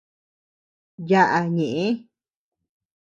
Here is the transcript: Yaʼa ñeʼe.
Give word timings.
Yaʼa 1.09 1.39
ñeʼe. 1.55 1.85